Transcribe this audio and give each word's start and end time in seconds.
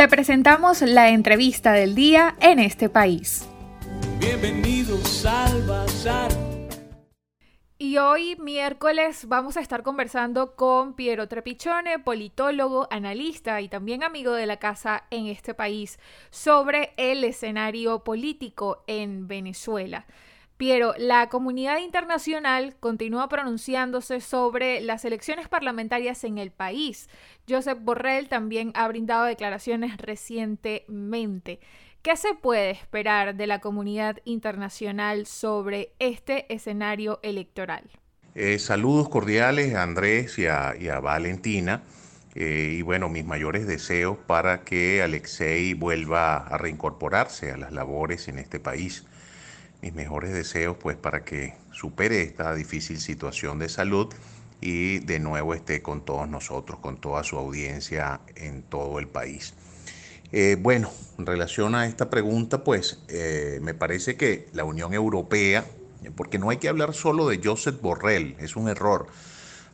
Te 0.00 0.08
presentamos 0.08 0.80
la 0.80 1.10
entrevista 1.10 1.72
del 1.72 1.94
día 1.94 2.34
en 2.40 2.58
este 2.58 2.88
país. 2.88 3.46
Bienvenidos 4.18 5.26
al 5.26 5.62
Bazar. 5.66 6.32
Y 7.76 7.98
hoy, 7.98 8.34
miércoles, 8.36 9.26
vamos 9.28 9.58
a 9.58 9.60
estar 9.60 9.82
conversando 9.82 10.56
con 10.56 10.94
Piero 10.94 11.28
Trepichone, 11.28 11.98
politólogo, 11.98 12.88
analista 12.90 13.60
y 13.60 13.68
también 13.68 14.02
amigo 14.02 14.32
de 14.32 14.46
la 14.46 14.56
casa 14.56 15.04
en 15.10 15.26
este 15.26 15.52
país, 15.52 15.98
sobre 16.30 16.94
el 16.96 17.22
escenario 17.22 18.02
político 18.02 18.84
en 18.86 19.28
Venezuela. 19.28 20.06
Piero, 20.60 20.92
la 20.98 21.30
comunidad 21.30 21.78
internacional 21.78 22.76
continúa 22.80 23.30
pronunciándose 23.30 24.20
sobre 24.20 24.82
las 24.82 25.06
elecciones 25.06 25.48
parlamentarias 25.48 26.22
en 26.22 26.36
el 26.36 26.50
país. 26.50 27.08
Josep 27.48 27.82
Borrell 27.82 28.28
también 28.28 28.70
ha 28.74 28.86
brindado 28.86 29.24
declaraciones 29.24 29.96
recientemente. 29.96 31.60
¿Qué 32.02 32.14
se 32.14 32.34
puede 32.34 32.72
esperar 32.72 33.36
de 33.36 33.46
la 33.46 33.62
comunidad 33.62 34.18
internacional 34.26 35.24
sobre 35.24 35.94
este 35.98 36.52
escenario 36.52 37.20
electoral? 37.22 37.84
Eh, 38.34 38.58
saludos 38.58 39.08
cordiales 39.08 39.74
a 39.74 39.82
Andrés 39.82 40.38
y 40.38 40.46
a, 40.46 41.00
Valentina. 41.00 41.84
Eh, 42.34 42.74
y 42.76 42.82
bueno, 42.82 43.08
mis 43.08 43.24
mayores 43.24 43.66
deseos 43.66 44.18
para 44.26 44.60
que 44.60 45.00
Alexei 45.00 45.72
vuelva 45.72 46.36
a 46.36 46.58
reincorporarse 46.58 47.50
a 47.50 47.56
las 47.56 47.72
labores 47.72 48.28
en 48.28 48.38
este 48.38 48.60
país 48.60 49.06
mis 49.82 49.94
mejores 49.94 50.32
deseos 50.32 50.76
pues 50.76 50.96
para 50.96 51.24
que 51.24 51.54
supere 51.72 52.22
esta 52.22 52.54
difícil 52.54 53.00
situación 53.00 53.58
de 53.58 53.68
salud 53.68 54.12
y 54.60 54.98
de 55.00 55.20
nuevo 55.20 55.54
esté 55.54 55.82
con 55.82 56.04
todos 56.04 56.28
nosotros, 56.28 56.78
con 56.80 57.00
toda 57.00 57.24
su 57.24 57.38
audiencia 57.38 58.20
en 58.36 58.62
todo 58.62 58.98
el 58.98 59.08
país. 59.08 59.54
Eh, 60.32 60.56
bueno, 60.60 60.90
en 61.18 61.26
relación 61.26 61.74
a 61.74 61.86
esta 61.86 62.10
pregunta, 62.10 62.62
pues 62.62 63.00
eh, 63.08 63.58
me 63.62 63.74
parece 63.74 64.16
que 64.16 64.48
la 64.52 64.64
Unión 64.64 64.94
Europea, 64.94 65.64
porque 66.14 66.38
no 66.38 66.50
hay 66.50 66.58
que 66.58 66.68
hablar 66.68 66.94
solo 66.94 67.26
de 67.28 67.40
Joseph 67.42 67.80
Borrell, 67.80 68.36
es 68.38 68.54
un 68.54 68.68
error 68.68 69.08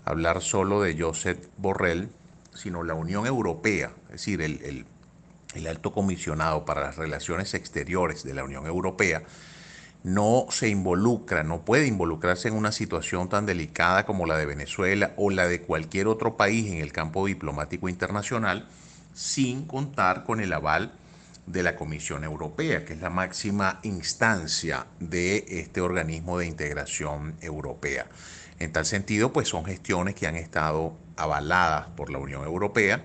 hablar 0.04 0.40
solo 0.40 0.80
de 0.80 0.98
Joseph 0.98 1.38
Borrell, 1.58 2.08
sino 2.54 2.84
la 2.84 2.94
Unión 2.94 3.26
Europea, 3.26 3.92
es 4.06 4.12
decir, 4.12 4.40
el 4.40 5.66
alto 5.66 5.92
comisionado 5.92 6.64
para 6.64 6.80
las 6.82 6.96
relaciones 6.96 7.52
exteriores 7.54 8.22
de 8.22 8.32
la 8.32 8.44
Unión 8.44 8.66
Europea, 8.66 9.24
no 10.06 10.46
se 10.50 10.68
involucra, 10.68 11.42
no 11.42 11.64
puede 11.64 11.88
involucrarse 11.88 12.46
en 12.46 12.54
una 12.54 12.70
situación 12.70 13.28
tan 13.28 13.44
delicada 13.44 14.06
como 14.06 14.24
la 14.24 14.38
de 14.38 14.46
Venezuela 14.46 15.12
o 15.16 15.30
la 15.30 15.48
de 15.48 15.62
cualquier 15.62 16.06
otro 16.06 16.36
país 16.36 16.70
en 16.70 16.78
el 16.78 16.92
campo 16.92 17.26
diplomático 17.26 17.88
internacional 17.88 18.68
sin 19.14 19.66
contar 19.66 20.22
con 20.22 20.40
el 20.40 20.52
aval 20.52 20.92
de 21.46 21.64
la 21.64 21.74
Comisión 21.74 22.22
Europea, 22.22 22.84
que 22.84 22.92
es 22.92 23.00
la 23.00 23.10
máxima 23.10 23.80
instancia 23.82 24.86
de 25.00 25.44
este 25.48 25.80
organismo 25.80 26.38
de 26.38 26.46
integración 26.46 27.34
europea. 27.40 28.06
En 28.60 28.70
tal 28.70 28.86
sentido, 28.86 29.32
pues 29.32 29.48
son 29.48 29.64
gestiones 29.64 30.14
que 30.14 30.28
han 30.28 30.36
estado 30.36 30.96
avaladas 31.16 31.88
por 31.96 32.10
la 32.10 32.18
Unión 32.18 32.44
Europea 32.44 33.02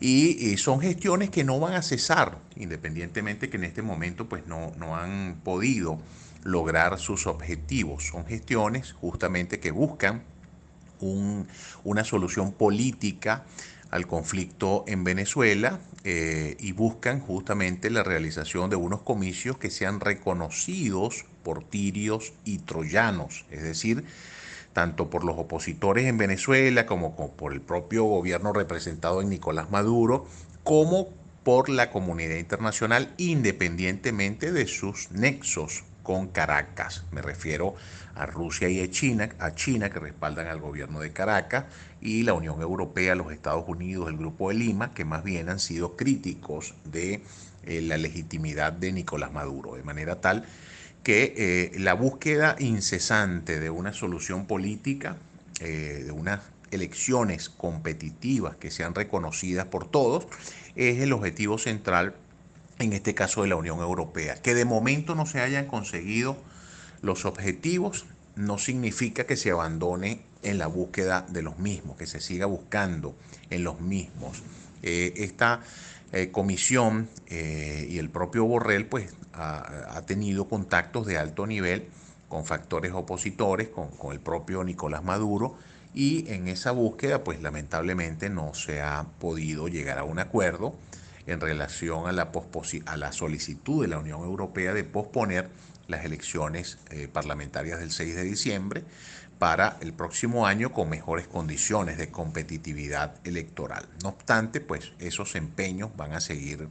y, 0.00 0.56
son 0.56 0.80
gestiones 0.80 1.28
que 1.28 1.44
no 1.44 1.60
van 1.60 1.74
a 1.74 1.82
cesar, 1.82 2.38
independientemente 2.56 3.50
que 3.50 3.58
en 3.58 3.64
este 3.64 3.82
momento 3.82 4.28
pues 4.28 4.46
no, 4.46 4.72
no 4.78 4.96
han 4.96 5.40
podido 5.44 6.00
lograr 6.42 6.98
sus 6.98 7.26
objetivos. 7.26 8.06
Son 8.06 8.26
gestiones 8.26 8.92
justamente 8.92 9.60
que 9.60 9.70
buscan 9.70 10.22
una 11.84 12.04
solución 12.04 12.52
política 12.52 13.44
al 13.90 14.06
conflicto 14.06 14.84
en 14.86 15.04
Venezuela 15.04 15.80
eh, 16.04 16.56
y 16.60 16.72
buscan 16.72 17.20
justamente 17.20 17.90
la 17.90 18.02
realización 18.02 18.70
de 18.70 18.76
unos 18.76 19.02
comicios 19.02 19.58
que 19.58 19.70
sean 19.70 20.00
reconocidos 20.00 21.24
por 21.42 21.64
tirios 21.64 22.32
y 22.44 22.58
troyanos, 22.58 23.44
es 23.50 23.62
decir, 23.62 24.04
tanto 24.72 25.10
por 25.10 25.24
los 25.24 25.36
opositores 25.36 26.06
en 26.06 26.18
Venezuela 26.18 26.86
como, 26.86 27.14
por 27.36 27.52
el 27.52 27.60
propio 27.60 28.04
gobierno 28.04 28.52
representado 28.52 29.20
en 29.20 29.28
Nicolás 29.28 29.70
Maduro, 29.70 30.26
como 30.64 31.08
por 31.42 31.68
la 31.68 31.90
comunidad 31.90 32.36
internacional, 32.36 33.12
independientemente 33.18 34.52
de 34.52 34.66
sus 34.66 35.10
nexos 35.10 35.84
con 36.02 36.28
Caracas. 36.28 37.04
Me 37.10 37.22
refiero 37.22 37.74
a 38.14 38.26
Rusia 38.26 38.68
y 38.68 38.80
a 38.80 38.90
China, 38.90 39.28
a 39.38 39.54
China 39.54 39.90
que 39.90 39.98
respaldan 39.98 40.46
al 40.46 40.60
gobierno 40.60 41.00
de 41.00 41.12
Caracas 41.12 41.64
y 42.00 42.22
la 42.22 42.34
Unión 42.34 42.60
Europea, 42.60 43.14
los 43.14 43.32
Estados 43.32 43.64
Unidos, 43.68 44.08
el 44.08 44.16
Grupo 44.16 44.48
de 44.48 44.56
Lima, 44.56 44.92
que 44.94 45.04
más 45.04 45.24
bien 45.24 45.48
han 45.48 45.60
sido 45.60 45.96
críticos 45.96 46.74
de 46.84 47.22
eh, 47.64 47.80
la 47.80 47.96
legitimidad 47.96 48.72
de 48.72 48.92
Nicolás 48.92 49.32
Maduro, 49.32 49.76
de 49.76 49.82
manera 49.82 50.20
tal 50.20 50.44
que 51.02 51.34
eh, 51.36 51.78
la 51.78 51.94
búsqueda 51.94 52.56
incesante 52.58 53.58
de 53.58 53.70
una 53.70 53.92
solución 53.92 54.46
política, 54.46 55.16
eh, 55.60 56.02
de 56.04 56.12
unas 56.12 56.40
elecciones 56.70 57.48
competitivas 57.48 58.56
que 58.56 58.70
sean 58.70 58.94
reconocidas 58.94 59.66
por 59.66 59.90
todos, 59.90 60.26
es 60.74 61.00
el 61.00 61.12
objetivo 61.12 61.58
central 61.58 62.14
en 62.82 62.92
este 62.92 63.14
caso 63.14 63.42
de 63.42 63.48
la 63.48 63.56
Unión 63.56 63.78
Europea. 63.80 64.34
Que 64.36 64.54
de 64.54 64.64
momento 64.64 65.14
no 65.14 65.26
se 65.26 65.40
hayan 65.40 65.66
conseguido 65.66 66.36
los 67.02 67.24
objetivos 67.24 68.06
no 68.36 68.58
significa 68.58 69.24
que 69.24 69.36
se 69.36 69.50
abandone 69.50 70.22
en 70.42 70.58
la 70.58 70.66
búsqueda 70.66 71.26
de 71.28 71.42
los 71.42 71.58
mismos, 71.58 71.96
que 71.96 72.06
se 72.06 72.20
siga 72.20 72.46
buscando 72.46 73.14
en 73.50 73.64
los 73.64 73.80
mismos. 73.80 74.42
Eh, 74.82 75.12
esta 75.16 75.60
eh, 76.12 76.30
comisión 76.30 77.08
eh, 77.28 77.86
y 77.88 77.98
el 77.98 78.08
propio 78.08 78.44
Borrell 78.44 78.86
pues 78.86 79.14
ha, 79.34 80.02
tenido 80.06 80.48
contactos 80.48 81.06
de 81.06 81.18
alto 81.18 81.46
nivel 81.46 81.88
con 82.28 82.44
factores 82.44 82.92
opositores, 82.92 83.68
con, 83.68 83.88
con 83.88 84.12
el 84.12 84.20
propio 84.20 84.64
Nicolás 84.64 85.04
Maduro, 85.04 85.56
y 85.94 86.30
en 86.30 86.48
esa 86.48 86.70
búsqueda 86.70 87.22
pues 87.22 87.42
lamentablemente 87.42 88.30
no 88.30 88.54
se 88.54 88.80
ha 88.80 89.06
podido 89.18 89.68
llegar 89.68 89.98
a 89.98 90.04
un 90.04 90.18
acuerdo 90.18 90.74
en 91.26 91.40
relación 91.40 92.06
a 92.06 92.12
la, 92.12 92.30
a 92.86 92.96
la 92.96 93.12
solicitud 93.12 93.82
de 93.82 93.88
la 93.88 93.98
Unión 93.98 94.22
Europea 94.22 94.74
de 94.74 94.84
posponer 94.84 95.48
las 95.88 96.04
elecciones 96.04 96.78
eh, 96.90 97.08
parlamentarias 97.12 97.80
del 97.80 97.90
6 97.90 98.14
de 98.14 98.22
diciembre 98.24 98.84
para 99.38 99.76
el 99.80 99.92
próximo 99.92 100.46
año 100.46 100.72
con 100.72 100.88
mejores 100.88 101.26
condiciones 101.26 101.98
de 101.98 102.10
competitividad 102.10 103.14
electoral. 103.24 103.88
No 104.02 104.10
obstante, 104.10 104.60
pues 104.60 104.92
esos 105.00 105.34
empeños 105.34 105.90
van 105.96 106.12
a 106.12 106.20
seguir 106.20 106.68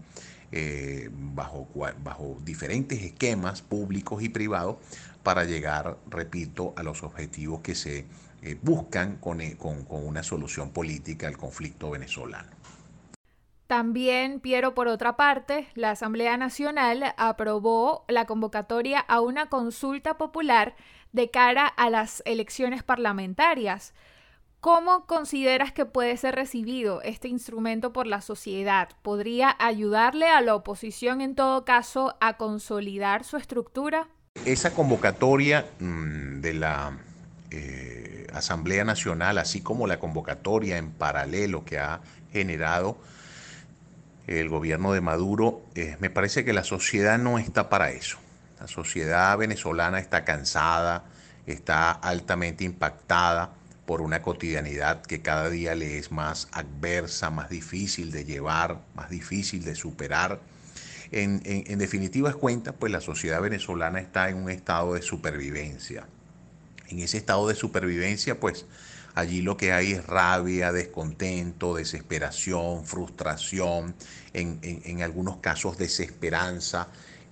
eh, 0.53 1.09
bajo, 1.11 1.67
bajo 2.03 2.37
diferentes 2.43 3.01
esquemas 3.01 3.61
públicos 3.61 4.23
y 4.23 4.29
privados 4.29 4.77
para 5.23 5.43
llegar, 5.43 5.97
repito, 6.09 6.73
a 6.77 6.83
los 6.83 7.03
objetivos 7.03 7.61
que 7.61 7.75
se 7.75 8.05
eh, 8.41 8.57
buscan 8.61 9.17
con, 9.17 9.39
con, 9.51 9.83
con 9.83 10.05
una 10.05 10.23
solución 10.23 10.71
política 10.71 11.27
al 11.27 11.37
conflicto 11.37 11.91
venezolano. 11.91 12.60
También, 13.71 14.41
Piero, 14.41 14.73
por 14.73 14.89
otra 14.89 15.15
parte, 15.15 15.69
la 15.75 15.91
Asamblea 15.91 16.35
Nacional 16.35 17.13
aprobó 17.15 18.03
la 18.09 18.25
convocatoria 18.25 18.99
a 18.99 19.21
una 19.21 19.47
consulta 19.47 20.17
popular 20.17 20.75
de 21.13 21.31
cara 21.31 21.67
a 21.67 21.89
las 21.89 22.21
elecciones 22.25 22.83
parlamentarias. 22.83 23.93
¿Cómo 24.59 25.05
consideras 25.05 25.71
que 25.71 25.85
puede 25.85 26.17
ser 26.17 26.35
recibido 26.35 27.01
este 27.03 27.29
instrumento 27.29 27.93
por 27.93 28.07
la 28.07 28.19
sociedad? 28.19 28.89
¿Podría 29.03 29.55
ayudarle 29.57 30.27
a 30.27 30.41
la 30.41 30.53
oposición 30.53 31.21
en 31.21 31.33
todo 31.33 31.63
caso 31.63 32.17
a 32.19 32.35
consolidar 32.35 33.23
su 33.23 33.37
estructura? 33.37 34.09
Esa 34.43 34.73
convocatoria 34.73 35.65
mm, 35.79 36.41
de 36.41 36.53
la 36.55 36.97
eh, 37.51 38.27
Asamblea 38.33 38.83
Nacional, 38.83 39.37
así 39.37 39.61
como 39.61 39.87
la 39.87 39.97
convocatoria 39.97 40.77
en 40.77 40.91
paralelo 40.91 41.63
que 41.63 41.79
ha 41.79 42.01
generado 42.33 42.97
el 44.27 44.49
gobierno 44.49 44.93
de 44.93 45.01
Maduro, 45.01 45.61
eh, 45.75 45.97
me 45.99 46.09
parece 46.09 46.45
que 46.45 46.53
la 46.53 46.63
sociedad 46.63 47.17
no 47.17 47.39
está 47.39 47.69
para 47.69 47.91
eso. 47.91 48.17
La 48.59 48.67
sociedad 48.67 49.37
venezolana 49.37 49.99
está 49.99 50.23
cansada, 50.23 51.05
está 51.47 51.91
altamente 51.91 52.63
impactada 52.63 53.53
por 53.85 54.01
una 54.01 54.21
cotidianidad 54.21 55.01
que 55.01 55.21
cada 55.21 55.49
día 55.49 55.75
le 55.75 55.97
es 55.97 56.11
más 56.11 56.47
adversa, 56.51 57.29
más 57.29 57.49
difícil 57.49 58.11
de 58.11 58.23
llevar, 58.23 58.79
más 58.95 59.09
difícil 59.09 59.65
de 59.65 59.75
superar. 59.75 60.39
En, 61.11 61.41
en, 61.43 61.63
en 61.67 61.79
definitivas 61.79 62.35
cuentas, 62.35 62.75
pues 62.79 62.91
la 62.91 63.01
sociedad 63.01 63.41
venezolana 63.41 63.99
está 63.99 64.29
en 64.29 64.37
un 64.37 64.49
estado 64.49 64.93
de 64.93 65.01
supervivencia. 65.01 66.05
En 66.87 66.99
ese 66.99 67.17
estado 67.17 67.47
de 67.47 67.55
supervivencia, 67.55 68.39
pues 68.39 68.65
Allí 69.15 69.41
lo 69.41 69.57
que 69.57 69.73
hay 69.73 69.93
es 69.93 70.05
rabia, 70.05 70.71
descontento, 70.71 71.75
desesperación, 71.75 72.85
frustración, 72.85 73.93
en, 74.33 75.01
algunos 75.01 75.37
casos 75.37 75.77
desesperanza. 75.77 76.87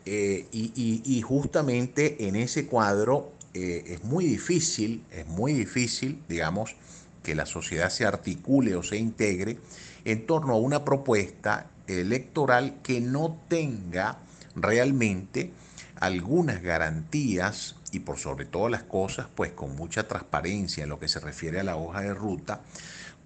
Eh, 0.06 0.48
y, 0.52 1.22
justamente 1.22 2.28
en 2.28 2.36
ese 2.36 2.66
cuadro 2.66 3.32
eh, 3.54 3.84
es 3.88 4.04
muy 4.04 4.26
difícil, 4.26 5.04
es 5.12 5.28
muy 5.28 5.54
difícil, 5.54 6.22
digamos, 6.28 6.76
que 7.24 7.36
la 7.36 7.46
sociedad 7.46 7.90
se 7.90 8.06
articule 8.06 8.76
o 8.76 8.84
se 8.84 8.98
integre 8.98 9.58
en 10.06 10.26
torno 10.26 10.54
a 10.54 10.58
una 10.58 10.84
propuesta 10.84 11.68
electoral 11.88 12.80
que 12.82 13.02
no 13.02 13.40
tenga 13.48 14.20
realmente 14.56 15.52
algunas 16.00 16.62
garantías 16.62 17.76
y 17.92 18.00
por 18.00 18.18
sobre 18.18 18.46
todas 18.46 18.72
las 18.72 18.84
cosas, 18.84 19.28
pues 19.34 19.52
con 19.52 19.76
mucha 19.76 20.08
transparencia 20.08 20.84
en 20.84 20.90
lo 20.90 21.00
que 21.00 21.08
se 21.08 21.20
refiere 21.20 21.60
a 21.60 21.64
la 21.64 21.76
hoja 21.76 22.02
de 22.02 22.14
ruta, 22.14 22.62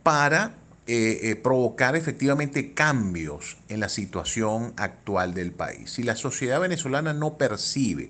para 0.03 0.53
eh, 0.85 1.19
eh, 1.23 1.35
provocar 1.37 1.95
efectivamente 1.95 2.73
cambios 2.73 3.55
en 3.69 3.79
la 3.79 3.87
situación 3.87 4.73
actual 4.75 5.33
del 5.33 5.53
país. 5.53 5.91
Si 5.91 6.03
la 6.03 6.17
sociedad 6.17 6.59
venezolana 6.59 7.13
no 7.13 7.37
percibe 7.37 8.09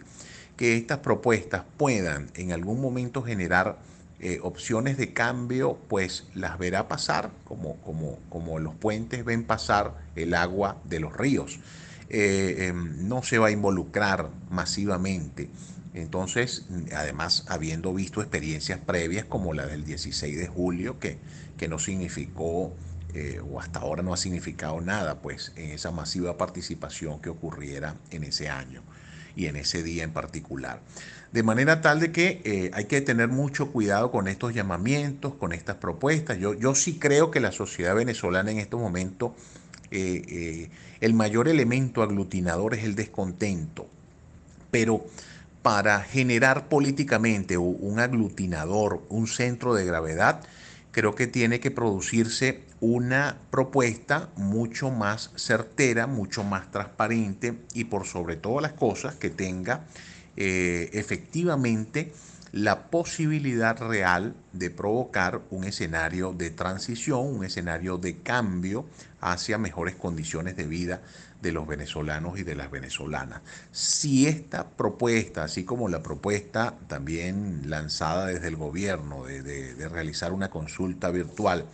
que 0.57 0.75
estas 0.75 0.99
propuestas 0.99 1.63
puedan 1.77 2.31
en 2.33 2.51
algún 2.51 2.81
momento 2.81 3.21
generar 3.21 3.77
eh, 4.19 4.39
opciones 4.41 4.97
de 4.97 5.13
cambio, 5.13 5.77
pues 5.87 6.25
las 6.33 6.57
verá 6.57 6.87
pasar 6.87 7.29
como, 7.43 7.75
como, 7.77 8.17
como 8.29 8.57
los 8.57 8.73
puentes 8.73 9.23
ven 9.23 9.43
pasar 9.43 9.93
el 10.15 10.33
agua 10.33 10.77
de 10.83 10.99
los 10.99 11.15
ríos. 11.15 11.59
Em, 12.09 13.07
no 13.07 13.23
se 13.23 13.37
va 13.37 13.47
a 13.47 13.51
involucrar 13.51 14.29
masivamente 14.49 15.49
entonces, 15.93 16.65
además, 16.95 17.45
habiendo 17.47 17.93
visto 17.93 18.21
experiencias 18.21 18.79
previas 18.79 19.25
como 19.25 19.53
la 19.53 19.67
del 19.67 19.85
16 19.85 20.37
de 20.37 20.47
julio, 20.47 20.99
que, 20.99 21.19
que 21.57 21.67
no 21.67 21.77
significó, 21.77 22.73
eh, 23.13 23.39
o 23.47 23.59
hasta 23.59 23.79
ahora 23.79 24.01
no 24.01 24.11
ha 24.11 24.17
significado 24.17 24.81
nada, 24.81 25.21
pues 25.21 25.51
en 25.55 25.69
esa 25.69 25.91
masiva 25.91 26.35
participación 26.35 27.19
que 27.19 27.29
ocurriera 27.29 27.95
en 28.09 28.23
ese 28.23 28.49
año 28.49 28.81
y 29.35 29.45
en 29.45 29.55
ese 29.55 29.83
día 29.83 30.03
en 30.03 30.11
particular. 30.11 30.81
De 31.31 31.43
manera 31.43 31.81
tal 31.81 31.99
de 31.99 32.11
que 32.11 32.41
eh, 32.43 32.71
hay 32.73 32.85
que 32.85 33.01
tener 33.01 33.27
mucho 33.27 33.71
cuidado 33.71 34.09
con 34.09 34.27
estos 34.27 34.55
llamamientos, 34.55 35.35
con 35.35 35.53
estas 35.53 35.75
propuestas. 35.75 36.39
Yo, 36.39 36.55
yo 36.55 36.73
sí 36.73 36.97
creo 36.97 37.29
que 37.29 37.39
la 37.39 37.51
sociedad 37.51 37.93
venezolana 37.93 38.49
en 38.49 38.57
estos 38.57 38.79
momentos, 38.81 39.33
eh, 39.91 40.71
el 40.99 41.13
mayor 41.13 41.47
elemento 41.47 42.01
aglutinador 42.01 42.73
es 42.73 42.83
el 42.83 42.95
descontento, 42.95 43.87
pero 44.71 45.05
para 45.63 46.01
generar 46.01 46.67
políticamente 46.67 47.57
un 47.57 47.99
aglutinador, 47.99 49.01
un 49.09 49.27
centro 49.27 49.73
de 49.73 49.85
gravedad, 49.85 50.41
creo 50.91 51.15
que 51.15 51.25
tiene 51.25 51.59
que 51.59 51.71
producirse 51.71 52.61
una 52.81 53.37
propuesta 53.49 54.29
mucho 54.35 54.91
más 54.91 55.31
certera, 55.37 56.05
mucho 56.05 56.43
más 56.43 56.69
transparente 56.69 57.53
y 57.73 57.85
por 57.85 58.05
sobre 58.05 58.35
todas 58.35 58.61
las 58.61 58.73
cosas 58.73 59.15
que 59.15 59.29
tenga 59.29 59.85
eh, 60.35 60.89
efectivamente 60.93 62.11
la 62.53 62.91
posibilidad 62.91 63.75
real 63.79 64.35
de 64.53 64.69
provocar 64.69 65.41
un 65.49 65.63
escenario 65.63 66.33
de 66.33 66.51
transición, 66.51 67.25
un 67.25 67.43
escenario 67.43 67.97
de 67.97 68.19
cambio 68.19 68.85
hacia 69.21 69.57
mejores 69.57 69.95
condiciones 69.95 70.55
de 70.55 70.67
vida 70.67 71.01
de 71.41 71.51
los 71.51 71.65
venezolanos 71.67 72.37
y 72.39 72.43
de 72.43 72.53
las 72.53 72.69
venezolanas. 72.69 73.41
Si 73.71 74.27
esta 74.27 74.69
propuesta, 74.69 75.43
así 75.43 75.65
como 75.65 75.89
la 75.89 76.03
propuesta 76.03 76.75
también 76.87 77.71
lanzada 77.71 78.27
desde 78.27 78.49
el 78.49 78.55
gobierno 78.55 79.25
de, 79.25 79.89
realizar 79.89 80.31
una 80.31 80.51
consulta 80.51 81.09
virtual, 81.09 81.65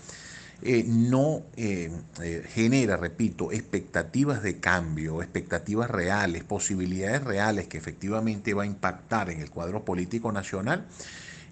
eh, 0.62 0.84
no 0.86 1.44
eh, 1.56 1.90
eh, 2.22 2.44
genera, 2.50 2.98
repito, 2.98 3.52
expectativas 3.52 4.44
de 4.44 4.60
cambio, 4.60 5.22
expectativas 5.22 5.90
reales, 5.90 6.44
posibilidades 6.44 7.24
reales 7.24 7.68
que 7.68 7.78
efectivamente 7.78 8.54
va 8.54 8.64
a 8.64 8.66
impactar 8.66 9.30
en 9.30 9.40
el 9.40 9.50
cuadro 9.50 9.86
político 9.86 10.32
nacional, 10.32 10.86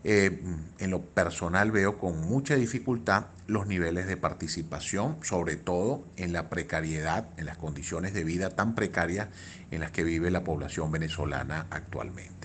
en 0.04 0.90
lo 0.90 1.02
personal 1.02 1.72
veo 1.72 1.98
con 1.98 2.22
mucha 2.22 2.56
dificultad 2.56 3.26
los 3.46 3.68
niveles 3.68 4.08
de 4.08 4.16
participación, 4.16 5.18
sobre 5.22 5.58
todo 5.58 6.06
en 6.16 6.32
la 6.32 6.50
precariedad, 6.50 7.28
en 7.36 7.46
las 7.46 7.58
condiciones 7.58 8.14
de 8.14 8.24
vida 8.24 8.50
tan 8.52 8.74
precarias 8.74 9.28
en 9.70 9.82
las 9.82 9.92
que 9.92 10.06
vive 10.06 10.32
la 10.32 10.46
población 10.46 10.92
venezolana 10.94 11.68
actualmente. 11.72 12.37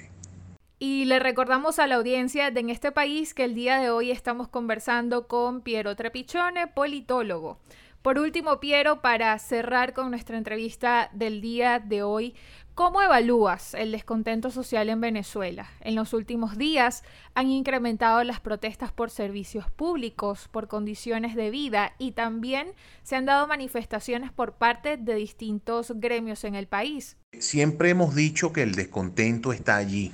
Y 0.84 1.04
le 1.04 1.20
recordamos 1.20 1.78
a 1.78 1.86
la 1.86 1.94
audiencia 1.94 2.50
de 2.50 2.58
en 2.58 2.68
este 2.68 2.90
país 2.90 3.34
que 3.34 3.44
el 3.44 3.54
día 3.54 3.78
de 3.78 3.90
hoy 3.90 4.10
estamos 4.10 4.48
conversando 4.48 5.28
con 5.28 5.60
Piero 5.60 5.94
Trepichone, 5.94 6.66
politólogo. 6.66 7.60
Por 8.02 8.18
último, 8.18 8.58
Piero, 8.58 9.00
para 9.00 9.38
cerrar 9.38 9.92
con 9.92 10.10
nuestra 10.10 10.36
entrevista 10.36 11.08
del 11.12 11.40
día 11.40 11.78
de 11.78 12.02
hoy, 12.02 12.34
¿Cómo 12.74 13.02
evalúas 13.02 13.74
el 13.74 13.92
descontento 13.92 14.50
social 14.50 14.88
en 14.88 14.98
Venezuela? 15.02 15.68
En 15.82 15.94
los 15.94 16.14
últimos 16.14 16.56
días 16.56 17.02
han 17.34 17.50
incrementado 17.50 18.24
las 18.24 18.40
protestas 18.40 18.90
por 18.90 19.10
servicios 19.10 19.70
públicos, 19.70 20.48
por 20.50 20.68
condiciones 20.68 21.36
de 21.36 21.50
vida 21.50 21.92
y 21.98 22.12
también 22.12 22.68
se 23.02 23.16
han 23.16 23.26
dado 23.26 23.46
manifestaciones 23.46 24.32
por 24.32 24.54
parte 24.54 24.96
de 24.96 25.14
distintos 25.16 25.92
gremios 25.96 26.44
en 26.44 26.54
el 26.54 26.66
país. 26.66 27.18
Siempre 27.38 27.90
hemos 27.90 28.14
dicho 28.14 28.54
que 28.54 28.62
el 28.62 28.74
descontento 28.74 29.52
está 29.52 29.76
allí, 29.76 30.10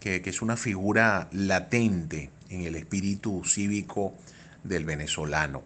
que, 0.00 0.22
es 0.24 0.42
una 0.42 0.56
figura 0.56 1.28
latente 1.32 2.30
en 2.48 2.62
el 2.62 2.76
espíritu 2.76 3.42
cívico 3.44 4.14
del 4.62 4.84
venezolano. 4.84 5.62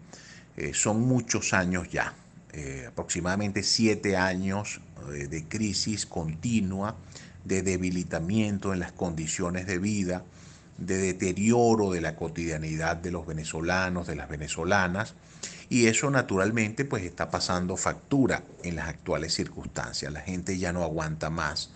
Eh, 0.56 0.72
son 0.74 1.02
muchos 1.02 1.52
años 1.54 1.88
ya, 1.90 2.14
eh, 2.52 2.86
aproximadamente 2.88 3.62
siete 3.62 4.16
años 4.16 4.80
eh, 5.12 5.28
de 5.28 5.44
crisis 5.44 6.06
continua, 6.06 6.96
de 7.44 7.62
debilitamiento 7.62 8.72
en 8.72 8.80
las 8.80 8.92
condiciones 8.92 9.66
de 9.66 9.78
vida, 9.78 10.24
de 10.76 10.96
deterioro 10.96 11.90
de 11.90 12.00
la 12.00 12.16
cotidianidad 12.16 12.96
de 12.96 13.10
los 13.10 13.26
venezolanos, 13.26 14.06
de 14.06 14.16
las 14.16 14.28
venezolanas, 14.28 15.14
y 15.68 15.86
eso 15.86 16.10
naturalmente 16.10 16.84
pues 16.84 17.04
está 17.04 17.30
pasando 17.30 17.76
factura 17.76 18.42
en 18.64 18.76
las 18.76 18.88
actuales 18.88 19.34
circunstancias. 19.34 20.12
La 20.12 20.20
gente 20.20 20.58
ya 20.58 20.72
no 20.72 20.82
aguanta 20.82 21.30
más. 21.30 21.70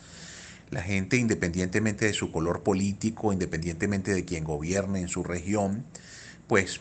La 0.70 0.82
gente, 0.82 1.16
independientemente 1.16 2.06
de 2.06 2.12
su 2.12 2.32
color 2.32 2.62
político, 2.62 3.32
independientemente 3.32 4.12
de 4.12 4.24
quien 4.24 4.44
gobierne 4.44 5.00
en 5.00 5.08
su 5.08 5.22
región, 5.22 5.84
pues 6.46 6.80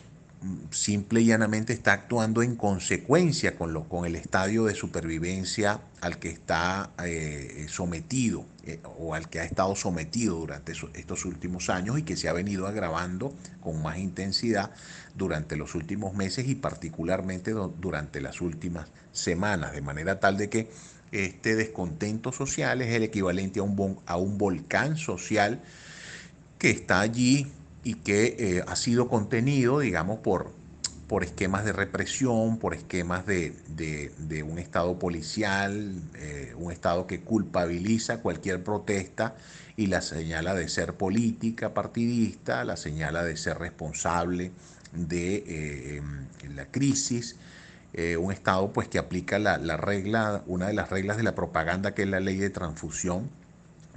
simple 0.71 1.21
y 1.21 1.25
llanamente 1.25 1.73
está 1.73 1.93
actuando 1.93 2.43
en 2.43 2.55
consecuencia 2.55 3.55
con, 3.55 3.73
lo, 3.73 3.87
con 3.87 4.05
el 4.05 4.15
estadio 4.15 4.65
de 4.65 4.75
supervivencia 4.75 5.81
al 6.01 6.19
que 6.19 6.29
está 6.29 6.91
eh, 7.03 7.65
sometido 7.69 8.45
eh, 8.65 8.79
o 8.97 9.13
al 9.13 9.29
que 9.29 9.39
ha 9.39 9.45
estado 9.45 9.75
sometido 9.75 10.37
durante 10.37 10.73
estos 10.93 11.25
últimos 11.25 11.69
años 11.69 11.97
y 11.99 12.03
que 12.03 12.17
se 12.17 12.27
ha 12.27 12.33
venido 12.33 12.67
agravando 12.67 13.33
con 13.61 13.81
más 13.81 13.97
intensidad 13.97 14.71
durante 15.15 15.55
los 15.55 15.75
últimos 15.75 16.13
meses 16.13 16.47
y 16.47 16.55
particularmente 16.55 17.51
durante 17.51 18.19
las 18.19 18.41
últimas 18.41 18.89
semanas, 19.11 19.73
de 19.73 19.81
manera 19.81 20.19
tal 20.19 20.37
de 20.37 20.49
que 20.49 20.71
este 21.13 21.55
descontento 21.55 22.31
social 22.31 22.81
es 22.81 22.93
el 22.93 23.03
equivalente 23.03 23.59
a 23.59 23.63
un, 23.63 23.99
a 24.05 24.17
un 24.17 24.37
volcán 24.37 24.97
social 24.97 25.61
que 26.57 26.69
está 26.69 27.01
allí 27.01 27.47
y 27.83 27.95
que 27.95 28.35
eh, 28.39 28.63
ha 28.67 28.75
sido 28.75 29.07
contenido, 29.07 29.79
digamos, 29.79 30.19
por, 30.19 30.51
por 31.07 31.23
esquemas 31.23 31.65
de 31.65 31.73
represión, 31.73 32.57
por 32.57 32.73
esquemas 32.73 33.25
de, 33.25 34.43
un 34.47 34.57
Estado 34.57 34.97
policial, 34.97 35.93
eh, 36.15 36.53
un 36.57 36.71
Estado 36.71 37.05
que 37.05 37.21
culpabiliza 37.21 38.21
cualquier 38.21 38.63
protesta 38.63 39.35
y 39.75 39.87
la 39.87 40.01
señala 40.01 40.55
de 40.55 40.69
ser 40.69 40.93
política 40.93 41.73
partidista, 41.73 42.63
la 42.63 42.77
señala 42.77 43.23
de 43.23 43.35
ser 43.37 43.59
responsable 43.59 44.51
de 44.93 45.35
eh, 45.35 45.97
em, 45.97 46.55
la 46.55 46.65
crisis. 46.67 47.35
Un 48.19 48.31
Estado 48.31 48.73
pues 48.73 48.87
que 48.87 48.97
aplica 48.97 49.37
la, 49.37 49.57
la, 49.57 49.77
regla, 49.77 50.43
una 50.47 50.67
de 50.67 50.73
las 50.73 50.89
reglas 50.89 51.17
de 51.17 51.23
la 51.23 51.35
propaganda 51.35 51.93
que 51.93 52.03
es 52.03 52.07
la 52.07 52.19
ley 52.19 52.37
de 52.37 52.49
transfusión 52.49 53.29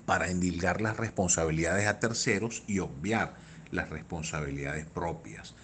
para 0.05 0.31
endilgar 0.31 0.81
las 0.81 0.97
responsabilidades 0.97 1.87
a 1.87 1.99
terceros 1.99 2.63
y 2.67 2.79
obviar 2.79 3.35
las 3.73 3.91
responsabilidades 3.91 4.87
propias. 4.87 5.55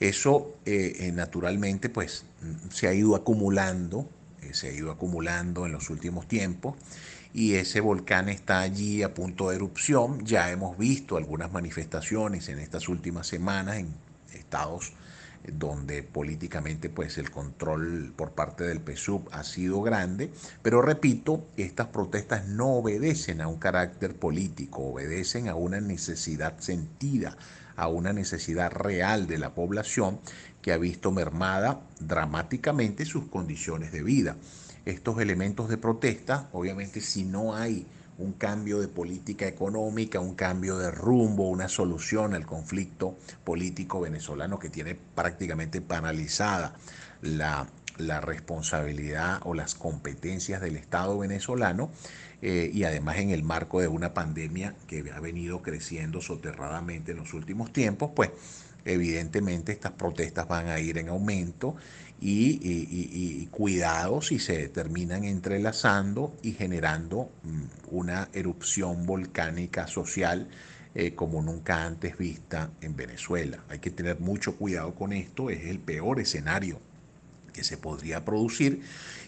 Eso 0.00 0.56
eh, 0.66 0.96
eh, 0.98 1.12
naturalmente 1.12 1.88
pues 1.88 2.24
se 2.70 2.88
ha 2.88 2.92
ido 2.92 3.14
acumulando, 3.14 4.08
eh, 4.42 4.52
se 4.52 4.68
ha 4.68 4.72
ido 4.72 4.90
acumulando 4.90 5.64
en 5.64 5.72
los 5.72 5.90
últimos 5.90 6.26
tiempos 6.26 6.74
y 7.32 7.54
ese 7.54 7.80
volcán 7.80 8.28
está 8.28 8.60
allí 8.60 9.04
a 9.04 9.14
punto 9.14 9.50
de 9.50 9.56
erupción. 9.56 10.24
Ya 10.26 10.50
hemos 10.50 10.76
visto 10.76 11.16
algunas 11.16 11.52
manifestaciones 11.52 12.48
en 12.48 12.58
estas 12.58 12.88
últimas 12.88 13.28
semanas 13.28 13.76
en 13.76 13.94
estados 14.34 14.92
donde 15.46 16.02
políticamente 16.02 16.88
pues 16.88 17.18
el 17.18 17.30
control 17.30 18.12
por 18.16 18.32
parte 18.32 18.64
del 18.64 18.80
PSUV 18.80 19.28
ha 19.32 19.42
sido 19.44 19.82
grande, 19.82 20.32
pero 20.62 20.82
repito, 20.82 21.46
estas 21.56 21.88
protestas 21.88 22.46
no 22.46 22.74
obedecen 22.74 23.40
a 23.40 23.48
un 23.48 23.58
carácter 23.58 24.14
político, 24.16 24.82
obedecen 24.82 25.48
a 25.48 25.54
una 25.54 25.80
necesidad 25.80 26.58
sentida, 26.60 27.36
a 27.76 27.88
una 27.88 28.12
necesidad 28.12 28.70
real 28.70 29.26
de 29.26 29.38
la 29.38 29.54
población 29.54 30.20
que 30.60 30.72
ha 30.72 30.78
visto 30.78 31.10
mermada 31.10 31.80
dramáticamente 31.98 33.04
sus 33.04 33.26
condiciones 33.26 33.92
de 33.92 34.02
vida. 34.02 34.36
Estos 34.84 35.20
elementos 35.20 35.68
de 35.68 35.78
protesta, 35.78 36.48
obviamente 36.52 37.00
si 37.00 37.24
no 37.24 37.54
hay 37.54 37.86
un 38.22 38.32
cambio 38.32 38.80
de 38.80 38.88
política 38.88 39.46
económica, 39.46 40.20
un 40.20 40.34
cambio 40.34 40.78
de 40.78 40.90
rumbo, 40.90 41.48
una 41.48 41.68
solución 41.68 42.34
al 42.34 42.46
conflicto 42.46 43.16
político 43.44 44.00
venezolano 44.00 44.58
que 44.58 44.70
tiene 44.70 44.94
prácticamente 44.94 45.80
paralizada 45.80 46.74
la, 47.20 47.66
la 47.98 48.20
responsabilidad 48.20 49.40
o 49.44 49.54
las 49.54 49.74
competencias 49.74 50.60
del 50.60 50.76
Estado 50.76 51.18
venezolano 51.18 51.90
eh, 52.40 52.70
y 52.72 52.84
además 52.84 53.18
en 53.18 53.30
el 53.30 53.42
marco 53.42 53.80
de 53.80 53.88
una 53.88 54.14
pandemia 54.14 54.74
que 54.86 55.04
ha 55.14 55.20
venido 55.20 55.62
creciendo 55.62 56.20
soterradamente 56.20 57.12
en 57.12 57.18
los 57.18 57.34
últimos 57.34 57.72
tiempos, 57.72 58.10
pues 58.16 58.30
evidentemente 58.84 59.72
estas 59.72 59.92
protestas 59.92 60.48
van 60.48 60.68
a 60.68 60.80
ir 60.80 60.98
en 60.98 61.08
aumento 61.08 61.76
y, 62.20 63.48
y 64.30 64.38
se 64.38 64.68
terminan 64.68 65.24
entrelazando 65.24 66.36
y 66.42 66.52
generando 66.52 67.30
mm, 67.42 67.94
una 67.94 68.28
erupción 68.32 69.06
volcánica 69.06 69.88
social 69.88 70.48
eh, 70.94 71.14
como 71.14 71.42
nunca 71.42 71.84
antes 71.84 72.18
vista 72.18 72.70
en 72.80 72.94
Venezuela. 72.94 73.64
Hay 73.70 73.78
que 73.78 73.90
tener 73.90 74.20
mucho 74.20 74.56
cuidado 74.56 74.94
con 74.94 75.12
esto, 75.12 75.48
es 75.48 75.64
el 75.64 75.78
peor 75.78 76.20
escenario 76.20 76.80
que 77.52 77.64
se 77.64 77.76
podría 77.76 78.24
producir 78.24 78.82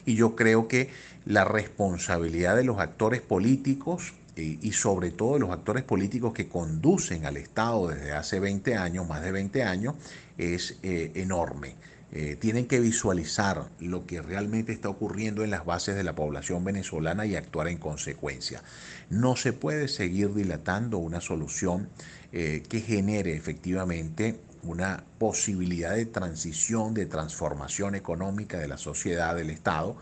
y 0.04 0.14
yo 0.14 0.36
creo 0.36 0.68
que 0.68 0.90
la 1.24 1.44
responsabilidad 1.44 2.54
de 2.56 2.64
los 2.64 2.78
actores 2.78 3.22
políticos 3.22 4.12
y, 4.36 4.72
sobre 4.72 5.10
todo 5.10 5.38
los 5.38 5.50
actores 5.50 5.84
políticos 5.84 6.32
que 6.32 6.48
conducen 6.48 7.24
al 7.24 7.36
Estado 7.36 7.88
desde 7.88 8.12
hace 8.12 8.40
20 8.40 8.76
años, 8.76 9.08
más 9.08 9.22
de 9.22 9.32
20 9.32 9.62
años, 9.62 9.94
es 10.36 10.78
eh, 10.82 11.12
enorme. 11.14 11.76
Eh, 12.16 12.36
tienen 12.36 12.66
que 12.66 12.78
visualizar 12.78 13.68
lo 13.80 14.06
que 14.06 14.22
realmente 14.22 14.72
está 14.72 14.88
ocurriendo 14.88 15.42
en 15.42 15.50
las 15.50 15.64
bases 15.64 15.96
de 15.96 16.04
la 16.04 16.14
población 16.14 16.62
venezolana 16.62 17.26
y 17.26 17.34
actuar 17.34 17.66
en 17.66 17.78
consecuencia. 17.78 18.62
No 19.10 19.34
se 19.34 19.52
puede 19.52 19.88
seguir 19.88 20.32
dilatando 20.32 20.98
una 20.98 21.20
solución 21.20 21.88
eh, 22.32 22.62
que 22.68 22.80
genere 22.80 23.34
efectivamente 23.34 24.38
una 24.62 25.02
posibilidad 25.18 25.94
de 25.94 26.06
transición, 26.06 26.94
de 26.94 27.06
transformación 27.06 27.96
económica 27.96 28.58
de 28.58 28.68
la 28.68 28.78
sociedad, 28.78 29.34
del 29.34 29.50
Estado, 29.50 29.96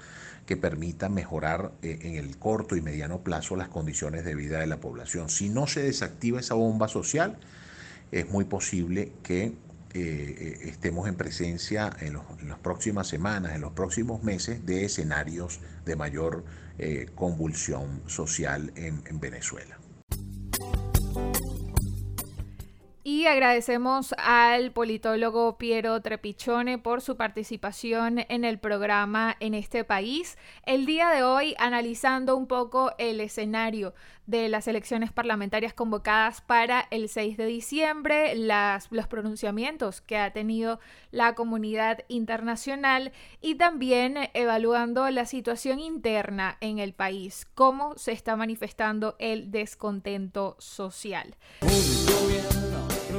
que 0.46 0.56
permita 0.56 1.08
mejorar 1.08 1.72
eh, 1.82 1.99
en 2.02 2.16
el 2.16 2.37
corto 2.38 2.76
y 2.76 2.80
mediano 2.80 3.22
plazo 3.22 3.56
las 3.56 3.68
condiciones 3.68 4.25
de 4.25 4.34
vida 4.34 4.58
de 4.61 4.66
la 4.66 4.80
población. 4.80 5.28
Si 5.28 5.49
no 5.49 5.66
se 5.66 5.82
desactiva 5.82 6.40
esa 6.40 6.54
bomba 6.54 6.88
social, 6.88 7.38
es 8.11 8.28
muy 8.28 8.44
posible 8.44 9.12
que 9.22 9.44
eh, 9.44 9.54
eh, 9.94 10.58
estemos 10.64 11.08
en 11.08 11.14
presencia 11.14 11.90
en, 12.00 12.14
las 12.49 12.58
próximas 12.58 13.06
semanas, 13.06 13.54
en 13.54 13.61
los 13.61 13.72
próximos 13.72 14.22
meses, 14.22 14.66
de 14.66 14.84
escenarios 14.84 15.61
de 15.84 15.96
mayor 15.96 16.44
convulsión 17.14 18.02
social 18.06 18.72
en 18.75 19.20
Venezuela. 19.20 19.82
Y 23.23 23.26
agradecemos 23.29 24.17
al 24.19 24.73
politólogo 24.73 25.57
Piero 25.57 26.02
Trepichone 26.02 26.79
por 26.79 27.00
su 27.00 27.17
participación 27.17 28.25
en 28.29 28.45
el 28.45 28.59
programa 28.59 29.37
en 29.38 29.55
este 29.55 29.85
país. 29.85 30.37
El 30.67 30.87
día 30.87 31.09
de 31.11 31.23
hoy 31.23 31.55
analizando 31.57 32.37
un 32.37 32.49
poco 32.49 32.91
el 32.99 33.21
escenario 33.21 33.95
de 34.26 34.49
las 34.49 34.67
elecciones 34.67 35.12
parlamentarias 35.12 35.73
convocadas 35.73 36.41
para 36.41 36.88
el 36.91 37.09
6 37.09 37.37
de 37.37 37.47
diciembre, 37.47 38.35
las, 38.35 38.88
los 38.91 39.07
pronunciamientos 39.07 40.00
que 40.00 40.19
ha 40.19 40.33
tenido 40.33 40.81
la 41.12 41.37
comunidad 41.37 42.00
internacional 42.09 43.12
y 43.41 43.55
también 43.55 44.19
evaluando 44.35 45.09
la 45.11 45.26
situación 45.26 45.79
interna 45.79 46.57
en 46.61 46.81
el 46.81 46.93
país, 46.93 47.47
cómo 47.55 47.97
se 47.97 48.11
está 48.11 48.35
manifestando 48.35 49.14
el 49.21 49.52
descontento 49.52 50.57
social. 50.59 51.37